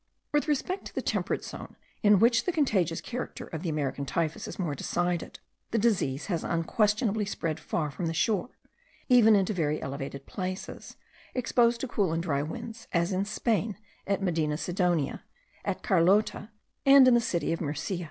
[0.31, 4.47] With respect to the temperate zone, in which the contagious character of the American typhus
[4.47, 5.37] is more decided,
[5.69, 8.49] the disease has unquestionably spread far from the shore,
[9.09, 10.95] even into very elevated places,
[11.35, 13.77] exposed to cool and dry winds, as in Spain
[14.07, 15.23] at Medina Sidonia,
[15.63, 16.49] at Carlotta,
[16.83, 17.99] and in the city of Murcia.